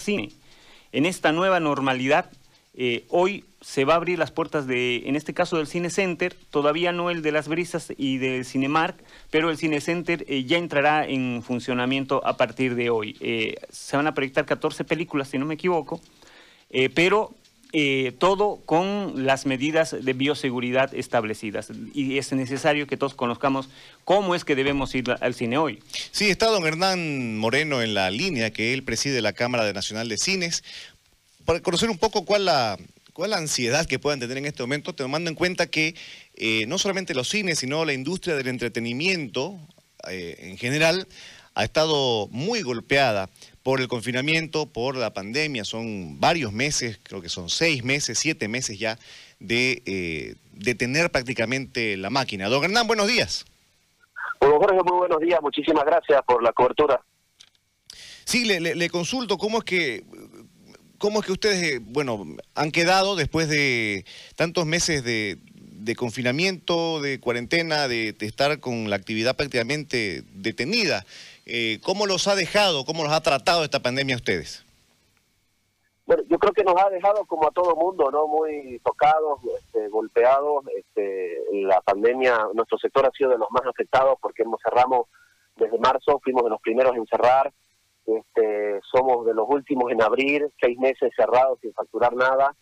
cine. 0.00 0.30
En 0.92 1.06
esta 1.06 1.32
nueva 1.32 1.60
normalidad, 1.60 2.30
eh, 2.74 3.04
hoy 3.08 3.44
se 3.60 3.84
va 3.84 3.94
a 3.94 3.96
abrir 3.96 4.18
las 4.18 4.30
puertas 4.30 4.66
de, 4.66 5.08
en 5.08 5.16
este 5.16 5.34
caso 5.34 5.56
del 5.56 5.66
Cine 5.66 5.90
Center, 5.90 6.34
todavía 6.50 6.92
no 6.92 7.10
el 7.10 7.20
de 7.22 7.32
las 7.32 7.46
brisas 7.46 7.92
y 7.96 8.18
del 8.18 8.44
Cinemark, 8.44 8.96
pero 9.30 9.50
el 9.50 9.58
Cine 9.58 9.80
Center 9.80 10.24
eh, 10.28 10.44
ya 10.44 10.56
entrará 10.56 11.06
en 11.06 11.42
funcionamiento 11.42 12.24
a 12.24 12.36
partir 12.36 12.74
de 12.74 12.90
hoy. 12.90 13.16
Eh, 13.20 13.56
se 13.70 13.96
van 13.96 14.06
a 14.06 14.14
proyectar 14.14 14.46
14 14.46 14.84
películas, 14.84 15.28
si 15.28 15.38
no 15.38 15.46
me 15.46 15.54
equivoco, 15.54 16.00
pero 16.94 17.34
todo 18.18 18.60
con 18.66 19.26
las 19.26 19.46
medidas 19.46 19.94
de 20.00 20.12
bioseguridad 20.12 20.94
establecidas. 20.94 21.68
Y 21.94 22.18
es 22.18 22.32
necesario 22.32 22.86
que 22.86 22.96
todos 22.96 23.14
conozcamos 23.14 23.68
cómo 24.04 24.34
es 24.34 24.44
que 24.44 24.56
debemos 24.56 24.94
ir 24.94 25.04
al 25.20 25.34
cine 25.34 25.58
hoy. 25.58 25.80
Sí, 26.10 26.30
está 26.30 26.46
don 26.46 26.66
Hernán 26.66 27.38
Moreno 27.38 27.82
en 27.82 27.94
la 27.94 28.10
línea, 28.10 28.50
que 28.50 28.74
él 28.74 28.82
preside 28.82 29.22
la 29.22 29.32
Cámara 29.32 29.72
Nacional 29.72 30.08
de 30.08 30.18
Cines. 30.18 30.64
Para 31.44 31.60
conocer 31.60 31.90
un 31.90 31.98
poco 31.98 32.24
cuál 32.24 32.44
la, 32.44 32.76
cuál 33.12 33.30
la 33.30 33.38
ansiedad 33.38 33.86
que 33.86 33.98
puedan 33.98 34.20
tener 34.20 34.38
en 34.38 34.46
este 34.46 34.62
momento, 34.62 34.94
tomando 34.94 35.30
en 35.30 35.36
cuenta 35.36 35.66
que 35.66 35.94
eh, 36.34 36.64
no 36.66 36.78
solamente 36.78 37.14
los 37.14 37.28
cines, 37.28 37.58
sino 37.58 37.84
la 37.84 37.92
industria 37.92 38.34
del 38.34 38.48
entretenimiento 38.48 39.58
eh, 40.08 40.36
en 40.40 40.56
general 40.56 41.06
ha 41.54 41.64
estado 41.64 42.28
muy 42.28 42.62
golpeada 42.62 43.28
por 43.62 43.80
el 43.80 43.88
confinamiento, 43.88 44.66
por 44.66 44.96
la 44.96 45.12
pandemia. 45.12 45.64
Son 45.64 46.20
varios 46.20 46.52
meses, 46.52 46.98
creo 47.02 47.20
que 47.20 47.28
son 47.28 47.48
seis 47.48 47.84
meses, 47.84 48.18
siete 48.18 48.48
meses 48.48 48.78
ya, 48.78 48.98
de 49.38 49.82
eh, 49.86 50.34
detener 50.52 51.10
prácticamente 51.10 51.96
la 51.96 52.10
máquina. 52.10 52.48
Don 52.48 52.64
Hernán, 52.64 52.86
buenos 52.86 53.06
días. 53.06 53.44
Bueno, 54.40 54.58
Jorge, 54.58 54.80
muy 54.84 54.98
buenos 54.98 55.20
días. 55.20 55.40
Muchísimas 55.42 55.84
gracias 55.84 56.22
por 56.26 56.42
la 56.42 56.52
cobertura. 56.52 57.00
Sí, 58.24 58.44
le, 58.44 58.60
le 58.60 58.90
consulto, 58.90 59.36
¿cómo 59.36 59.58
es 59.58 59.64
que 59.64 60.04
¿Cómo 61.00 61.20
es 61.20 61.24
que 61.24 61.32
ustedes, 61.32 61.62
eh, 61.62 61.80
bueno, 61.82 62.26
han 62.54 62.70
quedado 62.70 63.16
después 63.16 63.48
de 63.48 64.04
tantos 64.36 64.66
meses 64.66 65.02
de, 65.02 65.38
confinamiento, 65.96 67.00
de 67.00 67.18
cuarentena, 67.18 67.88
de, 67.88 68.14
estar 68.20 68.60
con 68.60 68.90
la 68.90 68.96
actividad 68.96 69.34
prácticamente 69.34 70.24
detenida? 70.34 71.06
Eh, 71.52 71.80
¿Cómo 71.82 72.06
los 72.06 72.28
ha 72.28 72.36
dejado, 72.36 72.84
cómo 72.84 73.02
los 73.02 73.12
ha 73.12 73.20
tratado 73.22 73.64
esta 73.64 73.80
pandemia 73.80 74.14
a 74.14 74.18
ustedes? 74.18 74.64
Bueno, 76.06 76.22
yo 76.28 76.38
creo 76.38 76.52
que 76.52 76.62
nos 76.62 76.80
ha 76.80 76.88
dejado 76.90 77.24
como 77.24 77.48
a 77.48 77.50
todo 77.50 77.74
mundo, 77.74 78.08
¿no? 78.10 78.28
Muy 78.28 78.80
tocados, 78.84 79.40
este, 79.58 79.88
golpeados. 79.88 80.64
Este, 80.76 81.38
la 81.52 81.80
pandemia, 81.80 82.48
nuestro 82.54 82.78
sector 82.78 83.04
ha 83.04 83.10
sido 83.10 83.30
de 83.30 83.38
los 83.38 83.50
más 83.50 83.66
afectados 83.66 84.16
porque 84.20 84.42
hemos 84.42 84.60
cerramos 84.62 85.08
desde 85.56 85.78
marzo, 85.78 86.20
fuimos 86.22 86.44
de 86.44 86.50
los 86.50 86.60
primeros 86.60 86.96
en 86.96 87.06
cerrar. 87.06 87.52
Este, 88.06 88.80
somos 88.90 89.26
de 89.26 89.34
los 89.34 89.48
últimos 89.48 89.90
en 89.90 90.02
abrir, 90.02 90.50
seis 90.60 90.78
meses 90.78 91.12
cerrados 91.16 91.58
sin 91.60 91.72
facturar 91.72 92.14
nada. 92.14 92.54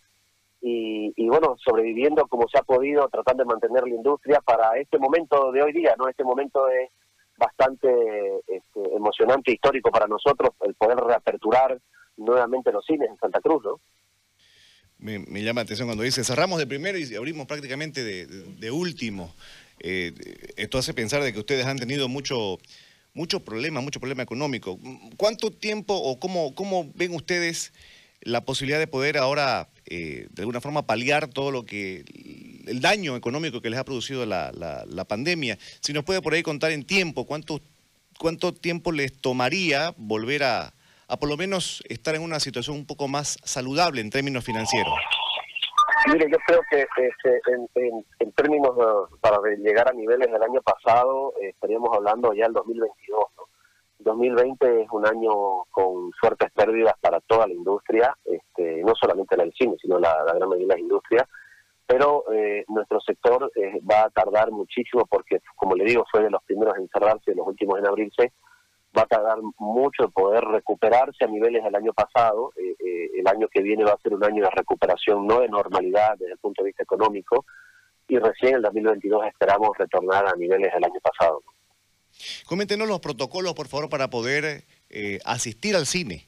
Y, 0.60 1.28
bueno, 1.28 1.56
sobreviviendo 1.64 2.26
como 2.26 2.48
se 2.48 2.58
ha 2.58 2.62
podido, 2.62 3.08
tratando 3.08 3.44
de 3.44 3.48
mantener 3.48 3.84
la 3.84 3.94
industria 3.94 4.40
para 4.40 4.76
este 4.78 4.98
momento 4.98 5.52
de 5.52 5.62
hoy 5.62 5.72
día, 5.72 5.94
¿no? 5.96 6.08
Este 6.08 6.24
momento 6.24 6.68
es 6.68 6.90
bastante 7.38 7.88
este, 8.48 8.80
emocionante, 8.94 9.52
histórico 9.52 9.90
para 9.90 10.06
nosotros, 10.06 10.50
el 10.66 10.74
poder 10.74 10.98
reaperturar 10.98 11.80
nuevamente 12.16 12.72
los 12.72 12.84
cines 12.84 13.08
en 13.08 13.16
Santa 13.16 13.40
Cruz, 13.40 13.62
¿no? 13.64 13.80
Me, 14.98 15.20
llama 15.44 15.60
la 15.60 15.64
atención 15.64 15.86
cuando 15.86 16.02
dice 16.02 16.24
cerramos 16.24 16.58
de 16.58 16.66
primero 16.66 16.98
y 16.98 17.14
abrimos 17.14 17.46
prácticamente 17.46 18.02
de, 18.04 18.70
último. 18.72 19.32
Eh, 19.78 20.12
esto 20.56 20.76
hace 20.76 20.92
pensar 20.92 21.22
de 21.22 21.32
que 21.32 21.38
ustedes 21.38 21.66
han 21.66 21.78
tenido 21.78 22.08
mucho 22.08 22.58
mucho 23.14 23.44
problema, 23.44 23.80
mucho 23.80 24.00
problema 24.00 24.22
económico. 24.22 24.78
¿Cuánto 25.16 25.50
tiempo 25.50 25.94
o 25.94 26.18
cómo, 26.20 26.54
cómo 26.54 26.90
ven 26.94 27.14
ustedes 27.14 27.72
la 28.20 28.44
posibilidad 28.44 28.78
de 28.78 28.86
poder 28.86 29.18
ahora, 29.18 29.68
eh, 29.86 30.28
de 30.30 30.42
alguna 30.42 30.60
forma, 30.60 30.86
paliar 30.86 31.28
todo 31.28 31.50
lo 31.50 31.64
que, 31.64 32.04
el 32.68 32.80
daño 32.80 33.16
económico 33.16 33.60
que 33.60 33.70
les 33.70 33.78
ha 33.78 33.84
producido 33.84 34.26
la, 34.26 34.52
la, 34.52 35.04
pandemia? 35.04 35.58
Si 35.80 35.92
nos 35.92 36.04
puede 36.04 36.22
por 36.22 36.34
ahí 36.34 36.42
contar 36.42 36.70
en 36.70 36.84
tiempo, 36.84 37.26
¿cuánto, 37.26 37.60
cuánto 38.18 38.52
tiempo 38.52 38.92
les 38.92 39.20
tomaría 39.20 39.94
volver 39.96 40.44
a, 40.44 40.72
a 41.08 41.16
por 41.18 41.28
lo 41.28 41.36
menos 41.36 41.82
estar 41.88 42.14
en 42.14 42.22
una 42.22 42.40
situación 42.40 42.76
un 42.76 42.86
poco 42.86 43.08
más 43.08 43.38
saludable 43.44 44.00
en 44.00 44.10
términos 44.10 44.44
financieros? 44.44 44.92
Mire, 46.12 46.30
yo 46.30 46.38
creo 46.46 46.60
que 46.70 46.86
este, 46.96 47.40
en, 48.20 48.32
términos 48.32 48.70
para 49.20 49.38
llegar 49.58 49.88
a 49.88 49.92
niveles 49.92 50.30
del 50.30 50.42
año 50.42 50.62
pasado, 50.62 51.34
eh, 51.42 51.48
estaríamos 51.48 51.90
hablando 51.92 52.32
ya 52.32 52.44
del 52.44 52.54
2022. 52.54 53.24
¿no? 53.36 53.48
2020 53.98 54.82
es 54.82 54.88
un 54.92 55.06
año 55.06 55.64
con 55.70 56.12
fuertes 56.20 56.50
pérdidas 56.52 56.94
para 57.00 57.20
toda 57.20 57.46
la 57.46 57.52
industria, 57.54 58.16
este, 58.24 58.82
no 58.84 58.94
solamente 58.94 59.36
la 59.36 59.44
del 59.44 59.52
cine, 59.54 59.76
sino 59.80 59.98
la, 59.98 60.24
gran 60.24 60.48
mayoría 60.48 60.68
de 60.68 60.74
las 60.74 60.78
industrias. 60.78 61.28
Eh, 62.32 62.64
nuestro 62.68 63.00
sector 63.00 63.50
eh, 63.56 63.80
va 63.88 64.04
a 64.04 64.10
tardar 64.10 64.50
muchísimo 64.50 65.06
porque, 65.06 65.40
como 65.56 65.74
le 65.74 65.84
digo, 65.84 66.04
fue 66.10 66.22
de 66.22 66.30
los 66.30 66.42
primeros 66.44 66.76
en 66.76 66.88
cerrarse, 66.88 67.30
de 67.30 67.36
los 67.36 67.46
últimos 67.46 67.78
en 67.78 67.86
abrirse 67.86 68.32
va 68.96 69.02
a 69.02 69.06
tardar 69.06 69.38
mucho 69.58 70.04
en 70.04 70.10
poder 70.10 70.44
recuperarse 70.44 71.24
a 71.24 71.28
niveles 71.28 71.62
del 71.62 71.74
año 71.74 71.92
pasado. 71.92 72.52
Eh, 72.56 72.74
eh, 72.78 73.10
el 73.18 73.28
año 73.28 73.48
que 73.48 73.62
viene 73.62 73.84
va 73.84 73.92
a 73.92 74.00
ser 74.00 74.14
un 74.14 74.24
año 74.24 74.44
de 74.44 74.50
recuperación, 74.50 75.26
no 75.26 75.40
de 75.40 75.48
normalidad 75.48 76.16
desde 76.18 76.32
el 76.32 76.38
punto 76.38 76.62
de 76.62 76.68
vista 76.68 76.82
económico, 76.82 77.44
y 78.08 78.18
recién 78.18 78.50
en 78.50 78.56
el 78.56 78.62
2022 78.62 79.26
esperamos 79.26 79.76
retornar 79.76 80.26
a 80.26 80.34
niveles 80.34 80.72
del 80.72 80.84
año 80.84 81.00
pasado. 81.00 81.42
Coméntenos 82.46 82.88
los 82.88 83.00
protocolos, 83.00 83.54
por 83.54 83.68
favor, 83.68 83.90
para 83.90 84.08
poder 84.08 84.64
asistir 85.24 85.76
al 85.76 85.84
cine. 85.84 86.27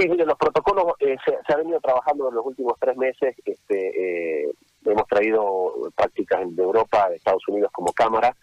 Sí, 0.00 0.08
los 0.08 0.38
protocolos 0.38 0.94
se, 0.98 1.16
se, 1.24 1.52
ha 1.52 1.56
venido 1.56 1.78
trabajando 1.80 2.28
en 2.28 2.34
los 2.36 2.46
últimos 2.46 2.74
tres 2.80 2.96
meses. 2.96 3.36
Este, 3.44 4.50
hemos 4.84 5.06
traído 5.08 5.74
prácticas 5.94 6.40
de 6.56 6.62
Europa, 6.62 7.08
de 7.10 7.16
Estados 7.16 7.46
Unidos 7.48 7.70
como 7.72 7.92
cámara 7.92 8.34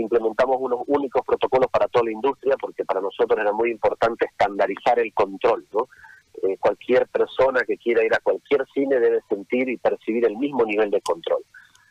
implementamos 0.00 0.56
unos 0.60 0.80
únicos 0.86 1.22
protocolos 1.24 1.70
para 1.70 1.88
toda 1.88 2.06
la 2.06 2.12
industria 2.12 2.56
porque 2.60 2.84
para 2.84 3.00
nosotros 3.00 3.38
era 3.38 3.52
muy 3.52 3.70
importante 3.70 4.26
estandarizar 4.26 4.98
el 4.98 5.12
control, 5.12 5.66
¿no? 5.72 5.88
Eh, 6.42 6.56
cualquier 6.58 7.06
persona 7.08 7.60
que 7.62 7.76
quiera 7.76 8.02
ir 8.02 8.14
a 8.14 8.20
cualquier 8.20 8.66
cine 8.72 8.98
debe 8.98 9.20
sentir 9.28 9.68
y 9.68 9.76
percibir 9.76 10.24
el 10.26 10.36
mismo 10.36 10.64
nivel 10.64 10.90
de 10.90 11.00
control. 11.02 11.42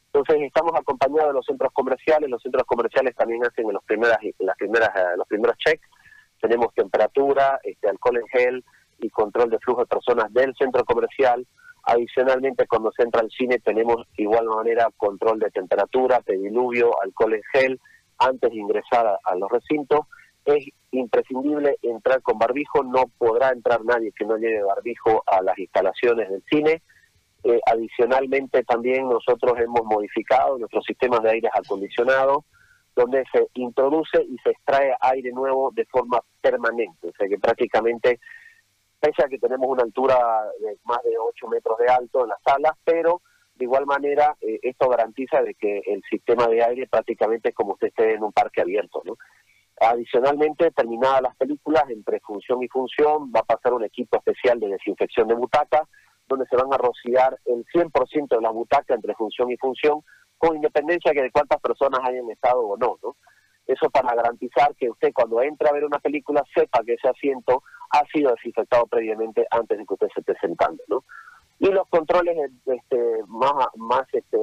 Entonces 0.07 0.41
estamos 0.41 0.73
acompañados 0.75 1.28
de 1.28 1.33
los 1.33 1.45
centros 1.45 1.72
comerciales, 1.73 2.29
los 2.29 2.41
centros 2.41 2.66
comerciales 2.66 3.16
también 3.16 3.45
hacen 3.45 3.67
en 3.67 3.73
los 3.73 3.83
primeras, 3.83 4.17
las 4.39 4.57
primeras, 4.57 4.89
eh, 4.95 5.17
los 5.17 5.28
primeros 5.28 5.57
checks, 5.57 5.88
tenemos 6.41 6.73
temperatura, 6.73 7.59
este, 7.63 7.88
alcohol 7.88 8.17
en 8.17 8.28
gel 8.28 8.66
y 9.01 9.09
control 9.09 9.50
de 9.50 9.59
flujo 9.59 9.81
de 9.81 9.88
personas 9.88 10.31
del 10.34 10.56
centro 10.56 10.84
comercial, 10.85 11.45
Adicionalmente, 11.84 12.67
cuando 12.67 12.91
se 12.91 13.03
entra 13.03 13.22
al 13.22 13.31
cine 13.31 13.59
tenemos 13.59 14.07
igual 14.17 14.45
manera 14.45 14.89
control 14.97 15.39
de 15.39 15.50
temperatura, 15.50 16.22
pediluvio, 16.22 16.91
alcohol 17.01 17.34
en 17.34 17.41
gel, 17.53 17.79
antes 18.19 18.51
de 18.51 18.57
ingresar 18.57 19.07
a, 19.23 19.35
los 19.35 19.50
recintos. 19.50 20.01
Es 20.45 20.66
imprescindible 20.91 21.78
entrar 21.81 22.22
con 22.22 22.38
barbijo, 22.38 22.84
no 22.84 23.06
podrá 23.17 23.50
entrar 23.50 23.84
nadie 23.84 24.11
que 24.11 24.25
no 24.25 24.38
lleve 24.38 24.63
barbijo 24.63 25.23
a 25.25 25.41
las 25.41 25.57
instalaciones 25.57 26.29
del 26.29 26.44
cine. 26.50 26.84
Eh, 27.44 27.59
adicionalmente, 27.66 28.63
también 28.63 29.09
nosotros 29.09 29.53
hemos 29.59 29.84
modificado 29.84 30.59
nuestros 30.59 30.85
sistemas 30.85 31.23
de 31.23 31.31
aire 31.31 31.50
acondicionado, 31.51 32.45
donde 32.95 33.23
se 33.31 33.47
introduce 33.56 34.22
y 34.22 34.38
se 34.44 34.51
extrae 34.51 34.94
aire 35.00 35.31
nuevo 35.31 35.72
de 35.73 35.85
forma 35.85 36.19
permanente, 36.41 37.07
o 37.07 37.11
sea 37.17 37.28
que 37.28 37.40
prácticamente 37.40 38.19
pese 39.01 39.23
a 39.25 39.28
que 39.28 39.39
tenemos 39.39 39.67
una 39.67 39.84
altura 39.84 40.16
de 40.59 40.78
más 40.85 41.01
de 41.03 41.17
8 41.17 41.47
metros 41.47 41.78
de 41.79 41.88
alto 41.88 42.23
en 42.23 42.29
las 42.29 42.41
salas, 42.44 42.73
pero 42.85 43.22
de 43.56 43.66
igual 43.66 43.85
manera 43.85 44.38
eh, 44.41 44.59
esto 44.62 44.88
garantiza 44.88 45.41
de 45.41 45.56
que 45.56 45.79
el 45.88 46.03
sistema 46.09 46.47
de 46.47 46.63
aire 46.63 46.88
prácticamente 46.88 47.50
es 47.50 47.56
como 47.56 47.73
usted 47.73 47.88
esté 47.88 48.13
en 48.13 48.23
un 48.23 48.31
parque 48.31 48.61
abierto, 48.61 49.01
¿no? 49.03 49.17
Adicionalmente, 49.79 50.69
terminadas 50.72 51.23
las 51.23 51.35
películas, 51.35 51.84
entre 51.90 52.19
función 52.19 52.61
y 52.61 52.67
función, 52.67 53.31
va 53.35 53.40
a 53.40 53.56
pasar 53.56 53.73
un 53.73 53.84
equipo 53.84 54.17
especial 54.17 54.59
de 54.59 54.67
desinfección 54.67 55.28
de 55.28 55.34
butacas, 55.34 55.81
donde 56.28 56.46
se 56.46 56.55
van 56.55 56.72
a 56.72 56.78
rociar 56.78 57.40
el 57.46 57.66
100% 57.66 58.28
de 58.35 58.41
las 58.41 58.53
butacas 58.53 58.96
entre 58.96 59.16
función 59.16 59.49
y 59.49 59.58
función, 59.58 60.03
con 60.37 60.55
independencia 60.55 61.11
de 61.11 61.31
cuántas 61.31 61.59
personas 61.59 61.99
hayan 62.03 62.29
estado 62.29 62.61
o 62.61 62.78
no, 62.78 62.99
¿no? 63.02 63.16
Eso 63.66 63.90
para 63.90 64.14
garantizar 64.14 64.75
que 64.75 64.90
usted 64.90 65.11
cuando 65.14 65.41
entre 65.41 65.70
a 65.70 65.73
ver 65.73 65.85
una 65.85 65.99
película 65.99 66.43
sepa 66.53 66.84
que 66.84 66.93
ese 66.93 67.08
asiento 67.08 67.64
ha 67.91 68.05
sido 68.08 68.32
desinfectado 68.32 68.85
previamente 68.88 69.46
antes 69.52 69.78
de 69.78 69.85
que 69.85 69.93
usted 69.93 70.08
se 70.14 70.22
esté 70.22 70.35
sentando, 70.40 70.82
¿no? 70.88 71.03
Y 71.59 71.67
los 71.67 71.88
controles 71.90 72.35
este, 72.66 72.97
más, 73.28 73.53
más 73.76 74.02
este, 74.14 74.38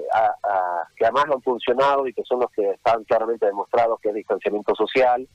que 0.97 1.05
además 1.05 1.25
han 1.33 1.43
funcionado 1.43 2.06
y 2.06 2.12
que 2.12 2.23
son 2.23 2.39
los 2.41 2.50
que 2.53 2.71
están 2.71 3.03
claramente 3.05 3.45
demostrados, 3.47 3.99
que 4.00 4.11
es 4.11 4.15
distanciamiento 4.15 4.73
social, 4.77 5.27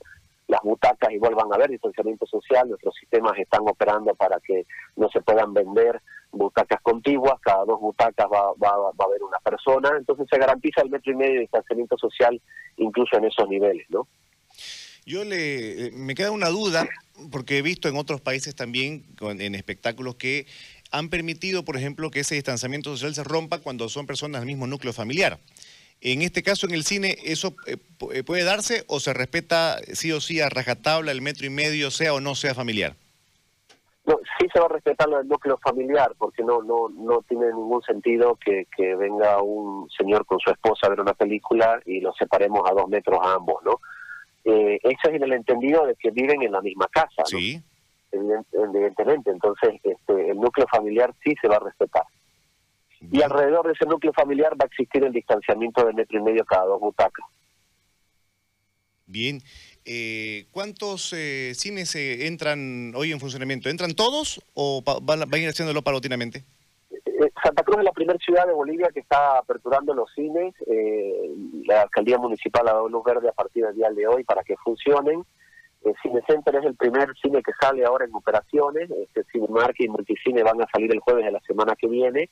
las 0.48 0.62
butacas 0.62 1.12
y 1.12 1.18
vuelvan 1.18 1.52
a 1.52 1.56
haber 1.56 1.72
distanciamiento 1.72 2.26
social, 2.26 2.70
nuestros 2.70 2.96
sistemas 2.96 3.34
están 3.38 3.62
operando 3.68 4.16
para 4.16 4.40
que 4.40 4.66
no 4.96 5.10
se 5.10 5.22
puedan 5.22 5.54
vender 5.54 6.02
butacas 6.32 6.82
contiguas, 6.82 7.40
cada 7.42 7.66
dos 7.66 7.82
butacas 7.82 8.28
va, 8.32 8.54
va, 8.54 8.78
va 8.78 9.06
a 9.06 9.06
haber 9.06 9.22
una 9.22 9.40
persona, 9.40 9.92
entonces 9.98 10.28
se 10.30 10.40
garantiza 10.40 10.82
el 10.84 10.90
metro 10.90 11.12
y 11.12 11.16
medio 11.16 11.34
de 11.34 11.40
distanciamiento 11.42 11.98
social 11.98 12.40
incluso 12.78 13.18
en 13.18 13.26
esos 13.26 13.50
niveles, 13.50 13.86
¿no? 13.90 14.08
Yo 15.06 15.24
le, 15.24 15.88
eh, 15.88 15.92
me 15.92 16.16
queda 16.16 16.32
una 16.32 16.50
duda 16.50 16.88
porque 17.32 17.58
he 17.58 17.62
visto 17.62 17.90
en 17.90 17.98
otros 17.98 18.22
países 18.22 18.56
también, 18.56 19.06
en 19.22 19.56
espectáculos, 19.56 20.16
que 20.16 20.48
han 20.92 21.10
permitido, 21.10 21.66
por 21.66 21.76
ejemplo, 21.76 22.12
que 22.12 22.22
ese 22.22 22.36
distanciamiento 22.36 22.92
social 22.92 23.16
se 23.16 23.24
rompa 23.24 23.60
cuando 23.60 23.90
son 23.90 24.06
personas 24.06 24.42
del 24.42 24.48
mismo 24.48 24.68
núcleo 24.68 24.94
familiar. 24.94 25.40
En 26.02 26.22
este 26.22 26.44
caso, 26.44 26.68
en 26.68 26.74
el 26.74 26.84
cine, 26.84 27.16
¿eso 27.24 27.56
eh, 27.66 27.78
eh, 28.12 28.24
puede 28.24 28.44
darse 28.44 28.84
o 28.88 29.00
se 29.00 29.14
respeta 29.14 29.78
sí 29.94 30.12
o 30.12 30.20
sí 30.20 30.42
a 30.42 30.50
rajatabla 30.50 31.12
el 31.12 31.22
metro 31.22 31.46
y 31.46 31.50
medio, 31.50 31.92
sea 31.92 32.14
o 32.14 32.20
no 32.20 32.36
sea 32.36 32.54
familiar? 32.54 32.96
No, 34.06 34.20
sí 34.38 34.48
se 34.54 34.60
va 34.60 34.66
a 34.66 34.70
respetar 34.70 35.08
el 35.10 35.28
núcleo 35.30 35.58
familiar, 35.64 36.14
porque 36.18 36.44
no 36.44 36.62
no 36.62 36.90
no 36.90 37.22
tiene 37.22 37.46
ningún 37.48 37.82
sentido 37.84 38.38
que, 38.46 38.68
venga 38.96 39.42
un 39.42 39.90
señor 39.98 40.26
con 40.26 40.40
su 40.40 40.52
esposa 40.52 40.88
a 40.88 40.90
ver 40.90 41.00
una 41.00 41.14
película 41.14 41.80
y 41.86 42.02
los 42.02 42.16
separemos 42.18 42.70
a 42.70 42.74
dos 42.74 42.90
metros 42.90 43.20
a 43.22 43.36
ambos, 43.36 43.64
¿no? 43.64 43.80
Eh, 44.46 44.80
eso 44.84 45.10
es 45.10 45.16
en 45.16 45.24
el 45.24 45.34
entendido 45.34 45.86
de 45.86 45.96
que 45.96 46.12
viven 46.12 46.42
en 46.42 46.52
la 46.52 46.62
misma 46.62 46.88
casa, 46.92 47.24
Sí. 47.26 47.62
Evidentemente, 48.12 49.32
entonces 49.32 49.74
este, 49.82 50.30
el 50.30 50.38
núcleo 50.38 50.68
familiar 50.68 51.12
sí 51.24 51.34
se 51.42 51.48
va 51.48 51.56
a 51.56 51.62
respetar. 51.62 52.04
Y 53.12 53.22
alrededor 53.22 53.66
de 53.66 53.74
ese 53.74 53.86
núcleo 53.86 54.14
familiar 54.14 54.54
va 54.54 54.66
a 54.66 54.68
existir 54.68 55.04
el 55.04 55.12
distanciamiento 55.12 55.84
de 55.86 55.94
metro 55.94 56.20
y 56.20 56.22
medio 56.22 56.46
cada 56.46 56.66
dos 56.66 56.80
butacas. 56.80 57.26
Bien. 59.06 59.42
Eh, 59.86 60.46
¿Cuántos 60.52 61.12
eh, 61.14 61.54
cines 61.56 61.94
eh, 61.96 62.28
entran 62.28 62.94
hoy 62.96 63.12
en 63.12 63.20
funcionamiento? 63.20 63.70
¿Entran 63.70 63.94
todos 63.94 64.42
o 64.54 64.82
van, 65.02 65.22
a 65.22 65.38
ir 65.38 65.50
haciéndolo 65.50 65.82
paulatinamente? 65.82 66.46
Eh, 67.24 67.32
Santa 67.42 67.64
Cruz 67.64 67.80
es 67.80 67.86
la 67.86 67.92
primera 67.92 68.20
ciudad 68.20 68.46
de 68.46 68.54
Bolivia 68.54 68.90
que 68.94 69.00
está 69.00 69.38
aperturando 69.38 69.94
los 69.94 70.12
cines. 70.14 70.54
la 71.66 71.84
alcaldía 71.84 72.18
municipal 72.18 72.68
ha 72.68 72.74
dado 72.74 72.90
luz 72.90 73.04
verde 73.04 73.30
a 73.30 73.34
partir 73.34 73.66
del 73.66 73.76
día 73.76 73.90
de 73.92 74.08
hoy 74.08 74.24
para 74.24 74.44
que 74.44 74.58
funcionen. 74.58 75.24
El 75.84 75.96
Cine 76.02 76.22
Center 76.28 76.56
es 76.56 76.66
el 76.66 76.76
primer 76.76 77.14
cine 77.22 77.44
que 77.44 77.52
sale 77.60 77.86
ahora 77.86 78.06
en 78.06 78.16
operaciones. 78.16 78.90
Este 78.90 79.24
Cinemark 79.32 79.76
y 79.80 79.90
Multicine 79.90 80.44
van 80.44 80.62
a 80.62 80.68
salir 80.74 80.92
el 80.92 81.00
jueves 81.00 81.26
de 81.26 81.32
la 81.32 81.42
semana 81.42 81.76
que 81.76 81.88
viene. 81.88 82.30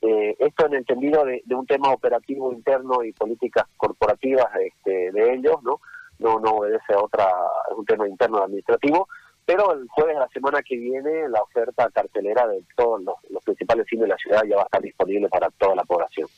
Eh, 0.00 0.36
esto 0.40 0.66
en 0.66 0.72
el 0.72 0.78
entendido 0.80 1.24
de, 1.24 1.42
un 1.54 1.66
tema 1.66 1.92
operativo 1.92 2.52
interno 2.52 3.04
y 3.04 3.12
políticas 3.12 3.66
corporativas 3.76 4.48
este, 4.60 5.12
de 5.12 5.34
ellos, 5.34 5.62
¿no? 5.62 5.80
No, 6.18 6.40
no 6.40 6.56
obedece 6.56 6.92
a 6.92 7.00
otra, 7.00 7.24
es 7.70 7.76
un 7.76 7.84
tema 7.84 8.08
interno 8.08 8.38
administrativo, 8.38 9.08
pero 9.44 9.72
el 9.72 9.88
jueves 9.88 10.14
de 10.14 10.20
la 10.20 10.28
semana 10.28 10.62
que 10.62 10.76
viene 10.76 11.28
la 11.28 11.42
oferta 11.42 11.88
cartelera 11.90 12.46
de 12.46 12.62
todos 12.76 13.02
los, 13.02 13.44
principales 13.44 13.86
cines 13.88 14.04
de 14.04 14.08
la 14.08 14.16
ciudad 14.16 14.42
ya 14.48 14.56
va 14.56 14.62
a 14.62 14.64
estar 14.66 14.82
disponible 14.82 15.28
para 15.28 15.50
toda 15.50 15.74
la 15.74 15.84
población. 15.84 16.28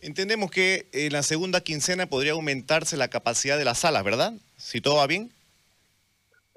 Entendemos 0.00 0.50
que 0.50 0.86
en 0.92 1.12
la 1.12 1.22
segunda 1.22 1.60
quincena 1.60 2.06
podría 2.06 2.32
aumentarse 2.32 2.96
la 2.96 3.08
capacidad 3.08 3.56
de 3.56 3.64
las 3.64 3.78
salas, 3.78 4.04
¿verdad? 4.04 4.32
Si 4.56 4.80
todo 4.80 4.96
va 4.96 5.06
bien. 5.06 5.30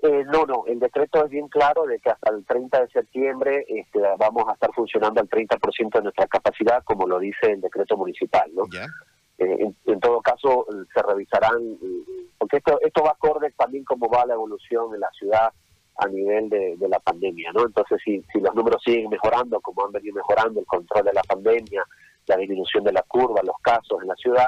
Eh, 0.02 0.24
no, 0.26 0.46
no, 0.46 0.66
el 0.68 0.80
decreto 0.80 1.24
es 1.24 1.32
bien 1.32 1.48
claro 1.48 1.86
de 1.86 2.00
que 2.00 2.10
hasta 2.10 2.32
el 2.32 2.46
30 2.46 2.82
de 2.82 2.88
septiembre 2.90 3.66
este, 3.68 4.00
vamos 4.18 4.44
a 4.48 4.54
estar 4.54 4.72
funcionando 4.74 5.22
al 5.22 5.30
30% 5.30 5.90
de 5.94 6.02
nuestra 6.02 6.28
capacidad, 6.28 6.84
como 6.84 7.08
lo 7.08 7.20
dice 7.20 7.52
el 7.52 7.62
decreto 7.62 7.96
municipal, 7.96 8.52
¿no? 8.54 8.64
Eh, 9.38 9.74
en, 9.86 10.00
todo 10.00 10.22
caso, 10.22 10.66
se 10.94 11.02
revisarán, 11.02 11.78
porque 12.38 12.58
esto, 12.58 12.80
esto 12.82 13.04
va 13.04 13.12
acorde 13.12 13.52
también 13.58 13.84
como 13.84 14.10
va 14.10 14.26
la 14.26 14.34
evolución 14.34 14.94
en 14.94 15.00
la 15.00 15.10
ciudad 15.12 15.52
a 15.98 16.08
nivel 16.08 16.50
de, 16.50 16.76
de 16.78 16.90
la 16.90 17.00
pandemia, 17.00 17.52
¿no? 17.54 17.66
Entonces, 17.66 18.00
si, 18.04 18.22
los 18.40 18.56
números 18.56 18.82
siguen 18.84 19.10
mejorando, 19.10 19.60
como 19.62 19.86
han 19.86 19.92
venido 19.92 20.16
mejorando, 20.16 20.60
el 20.60 20.66
control 20.66 21.06
de 21.06 21.14
la 21.14 21.24
pandemia, 21.24 21.84
la 22.28 22.38
disminución 22.38 22.84
de 22.84 22.92
la 22.92 23.04
curva, 23.04 23.42
los 23.44 23.56
casos 23.62 24.02
en 24.02 24.08
la 24.08 24.16
ciudad, 24.16 24.48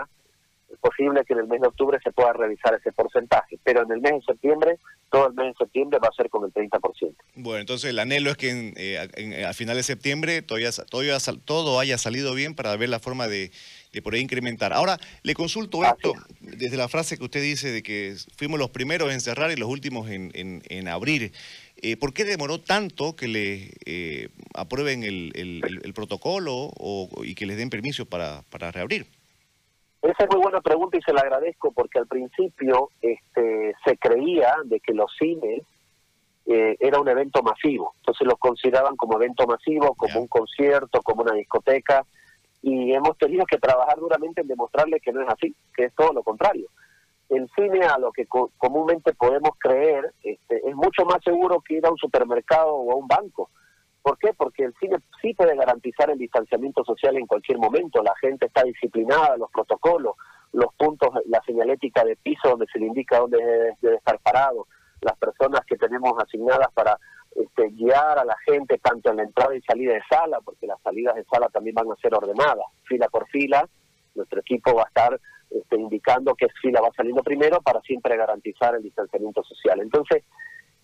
es 0.69 0.77
posible 0.79 1.23
que 1.25 1.33
en 1.33 1.39
el 1.39 1.47
mes 1.47 1.61
de 1.61 1.67
octubre 1.67 1.97
se 2.03 2.11
pueda 2.11 2.33
revisar 2.33 2.73
ese 2.73 2.91
porcentaje, 2.91 3.57
pero 3.63 3.83
en 3.83 3.91
el 3.91 4.01
mes 4.01 4.13
de 4.13 4.21
septiembre, 4.33 4.77
todo 5.09 5.27
el 5.27 5.33
mes 5.33 5.53
de 5.53 5.65
septiembre 5.65 5.99
va 6.03 6.09
a 6.09 6.15
ser 6.15 6.29
con 6.29 6.43
el 6.43 6.53
30%. 6.53 7.15
Bueno, 7.35 7.59
entonces 7.59 7.91
el 7.91 7.99
anhelo 7.99 8.31
es 8.31 8.35
que 8.37 8.49
en, 8.49 8.73
eh, 8.75 9.45
a 9.45 9.53
final 9.53 9.77
de 9.77 9.83
septiembre 9.83 10.41
todavía, 10.41 10.71
todavía, 10.89 11.17
todo 11.45 11.79
haya 11.79 11.97
salido 11.97 12.33
bien 12.33 12.53
para 12.53 12.75
ver 12.75 12.89
la 12.89 12.99
forma 12.99 13.29
de, 13.29 13.51
de 13.97 14.01
por 14.03 14.13
ahí 14.13 14.21
incrementar. 14.21 14.73
Ahora, 14.73 14.97
le 15.23 15.33
consulto 15.33 15.83
esto, 15.83 16.13
desde 16.39 16.77
la 16.77 16.87
frase 16.87 17.17
que 17.17 17.23
usted 17.23 17.41
dice 17.41 17.71
de 17.71 17.81
que 17.81 18.15
fuimos 18.35 18.59
los 18.59 18.69
primeros 18.69 19.11
en 19.11 19.21
cerrar 19.21 19.51
y 19.51 19.55
los 19.55 19.69
últimos 19.69 20.09
en, 20.09 20.31
en, 20.33 20.87
abrir. 20.87 21.31
Eh, 21.77 21.97
¿Por 21.97 22.13
qué 22.13 22.23
demoró 22.25 22.59
tanto 22.59 23.15
que 23.15 23.27
le 23.27 23.71
eh, 23.85 24.29
aprueben 24.53 25.03
el, 25.03 25.31
el, 25.35 25.93
protocolo 25.93 26.53
o, 26.77 27.09
y 27.23 27.33
que 27.33 27.47
les 27.47 27.57
den 27.57 27.71
permiso 27.71 28.05
para, 28.05 28.43
para 28.51 28.71
reabrir? 28.71 29.07
Esa 30.03 30.23
es 30.23 30.29
muy 30.31 30.43
buena 30.43 30.61
pregunta 30.61 30.97
y 30.97 31.01
se 31.01 31.13
la 31.13 31.21
agradezco 31.21 31.71
porque 31.71 31.97
al 31.97 32.07
principio 32.07 32.91
este, 33.01 33.73
se 33.83 33.97
creía 33.97 34.53
de 34.65 34.79
que 34.79 34.93
los 34.93 35.11
cines 35.17 35.63
eh, 36.45 36.77
era 36.79 36.99
un 36.99 37.09
evento 37.09 37.41
masivo, 37.41 37.93
entonces 37.97 38.27
los 38.27 38.37
consideraban 38.37 38.95
como 38.95 39.17
evento 39.17 39.47
masivo, 39.47 39.95
como 39.95 40.21
un 40.21 40.27
concierto, 40.27 41.01
como 41.01 41.23
una 41.23 41.33
discoteca 41.33 42.05
y 42.69 42.93
hemos 42.93 43.17
tenido 43.17 43.45
que 43.45 43.57
trabajar 43.57 43.97
duramente 43.97 44.41
en 44.41 44.47
demostrarle 44.47 44.99
que 44.99 45.13
no 45.13 45.21
es 45.21 45.29
así, 45.29 45.55
que 45.75 45.85
es 45.85 45.95
todo 45.95 46.11
lo 46.13 46.23
contrario. 46.23 46.67
El 47.29 47.49
cine 47.55 47.85
a 47.85 47.97
lo 47.97 48.11
que 48.11 48.25
comúnmente 48.57 49.13
podemos 49.13 49.51
creer 49.59 50.13
este, 50.23 50.67
es 50.67 50.75
mucho 50.75 51.05
más 51.05 51.23
seguro 51.23 51.61
que 51.61 51.75
ir 51.75 51.85
a 51.85 51.91
un 51.91 51.97
supermercado 51.97 52.73
o 52.73 52.91
a 52.91 52.95
un 52.95 53.07
banco 53.07 53.49
¿Por 54.07 54.17
qué? 54.19 54.33
Porque 54.37 54.63
el 54.63 54.73
cine 54.79 54.99
sí 55.21 55.33
puede 55.33 55.53
garantizar 55.53 56.09
el 56.09 56.17
distanciamiento 56.17 56.81
social 56.85 57.17
en 57.17 57.27
cualquier 57.27 57.57
momento. 57.57 58.01
La 58.01 58.15
gente 58.21 58.45
está 58.45 58.63
disciplinada, 58.63 59.35
los 59.35 59.51
protocolos, 59.51 60.15
los 60.53 60.73
puntos, 60.75 61.09
la 61.25 61.41
señalética 61.45 62.05
de 62.05 62.15
piso 62.15 62.47
donde 62.47 62.67
se 62.71 62.79
le 62.79 62.85
indica 62.85 63.19
dónde 63.19 63.37
debe, 63.81 63.97
estar 63.97 64.17
parado, 64.19 64.65
las 65.01 65.17
personas 65.17 65.59
que 65.67 65.75
tenemos 65.75 66.13
asignadas 66.23 66.69
para 66.73 66.97
este, 67.57 67.69
guiar 67.75 68.19
a 68.19 68.25
la 68.25 68.37
gente 68.45 68.77
tanto 68.77 69.09
en 69.09 69.17
la 69.17 69.23
entrada 69.23 69.55
y 69.55 69.61
salida 69.61 69.93
de 69.93 70.01
sala, 70.09 70.39
porque 70.41 70.67
las 70.67 70.81
salidas 70.81 71.15
de 71.15 71.25
sala 71.25 71.47
también 71.49 71.75
van 71.75 71.91
a 71.91 71.95
ser 71.95 72.13
ordenadas, 72.13 72.65
fila 72.83 73.07
por 73.09 73.27
fila. 73.29 73.67
Nuestro 74.15 74.39
equipo 74.41 74.75
va 74.75 74.83
a 74.83 74.87
estar 74.87 75.19
este, 75.49 75.75
indicando 75.75 76.35
qué 76.35 76.47
fila 76.61 76.81
va 76.81 76.89
saliendo 76.95 77.23
primero 77.23 77.61
para 77.61 77.81
siempre 77.81 78.17
garantizar 78.17 78.75
el 78.75 78.83
distanciamiento 78.83 79.43
social. 79.43 79.79
Entonces, 79.81 80.23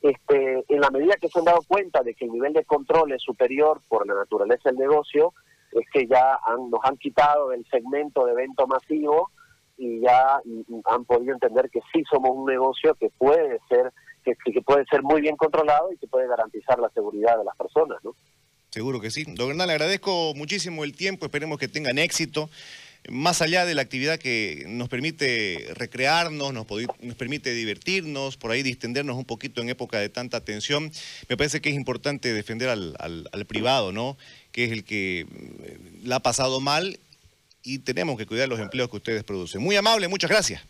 este, 0.01 0.63
en 0.67 0.81
la 0.81 0.89
medida 0.89 1.15
que 1.19 1.29
se 1.29 1.39
han 1.39 1.45
dado 1.45 1.61
cuenta 1.67 2.01
de 2.01 2.13
que 2.13 2.25
el 2.25 2.31
nivel 2.31 2.53
de 2.53 2.65
control 2.65 3.11
es 3.11 3.21
superior 3.21 3.81
por 3.87 4.07
la 4.07 4.15
naturaleza 4.15 4.69
del 4.69 4.77
negocio, 4.77 5.33
es 5.71 5.87
que 5.91 6.07
ya 6.07 6.39
nos 6.69 6.79
han 6.83 6.97
quitado 6.97 7.51
el 7.51 7.65
segmento 7.65 8.25
de 8.25 8.33
evento 8.33 8.67
masivo 8.67 9.31
y 9.77 10.01
ya 10.01 10.39
han 10.85 11.05
podido 11.05 11.33
entender 11.33 11.69
que 11.71 11.81
sí 11.91 12.03
somos 12.09 12.31
un 12.31 12.45
negocio 12.45 12.93
que 12.95 13.09
puede 13.17 13.59
ser 13.69 13.91
que, 14.23 14.35
que 14.51 14.61
puede 14.61 14.85
ser 14.85 15.03
muy 15.03 15.21
bien 15.21 15.35
controlado 15.35 15.91
y 15.91 15.97
que 15.97 16.07
puede 16.07 16.27
garantizar 16.27 16.79
la 16.79 16.89
seguridad 16.89 17.37
de 17.37 17.43
las 17.43 17.55
personas, 17.55 17.97
¿no? 18.03 18.15
Seguro 18.71 18.99
que 18.99 19.11
sí. 19.11 19.23
Don 19.27 19.49
Bernal, 19.49 19.67
le 19.67 19.73
agradezco 19.73 20.33
muchísimo 20.35 20.83
el 20.83 20.95
tiempo, 20.95 21.25
esperemos 21.25 21.59
que 21.59 21.67
tengan 21.67 21.99
éxito 21.99 22.49
más 23.09 23.41
allá 23.41 23.65
de 23.65 23.75
la 23.75 23.81
actividad 23.81 24.17
que 24.17 24.63
nos 24.67 24.87
permite 24.87 25.67
recrearnos, 25.73 26.53
nos, 26.53 26.65
nos, 27.01 27.15
permite 27.15 27.51
divertirnos, 27.53 28.37
por 28.37 28.51
ahí 28.51 28.63
distendernos 28.63 29.17
un 29.17 29.25
poquito 29.25 29.61
en 29.61 29.69
época 29.69 29.99
de 29.99 30.09
tanta 30.09 30.41
tensión, 30.41 30.91
me 31.27 31.37
parece 31.37 31.61
que 31.61 31.69
es 31.69 31.75
importante 31.75 32.33
defender 32.33 32.69
al, 32.69 32.95
al, 32.99 33.45
privado, 33.45 33.91
¿no? 33.91 34.17
Que 34.51 34.65
es 34.65 34.71
el 34.71 34.83
que 34.83 35.21
eh, 35.21 35.77
la 36.03 36.17
ha 36.17 36.19
pasado 36.21 36.61
mal 36.61 36.97
y 37.61 37.79
tenemos 37.79 38.17
que 38.17 38.25
cuidar 38.25 38.47
los 38.47 38.59
empleos 38.59 38.89
que 38.89 38.97
ustedes 38.97 39.23
producen. 39.23 39.61
Muy 39.61 39.75
amable, 39.75 40.07
muchas 40.07 40.29
gracias. 40.29 40.61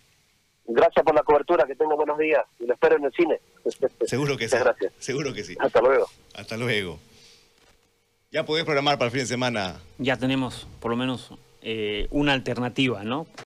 Gracias 0.65 1.03
por 1.05 1.13
la 1.13 1.24
cobertura, 1.24 1.65
que 1.65 1.75
tenga 1.75 1.96
buenos 1.96 2.17
días 2.17 2.43
y 2.60 2.65
lo 2.65 2.74
espero 2.74 2.96
en 2.98 3.05
el 3.05 3.12
cine. 3.13 3.39
Seguro 4.05 4.38
que 4.38 4.48
sí. 4.48 4.58
gracias. 4.58 4.93
Seguro 5.00 5.34
que 5.34 5.43
sí. 5.43 5.55
Hasta 5.60 5.82
luego. 5.82 6.08
Hasta 6.36 6.58
luego. 6.58 7.00
Ya 8.32 8.46
podés 8.46 8.63
programar 8.63 8.98
para 8.98 9.08
el 9.08 9.12
fin 9.12 9.22
de 9.22 9.27
semana. 9.27 9.75
Ya 10.00 10.17
tenemos 10.17 10.67
por 10.79 10.91
lo 10.91 10.98
menos 10.98 11.32
eh, 11.62 12.08
una 12.12 12.34
alternativa, 12.34 13.03
¿no? 13.03 13.27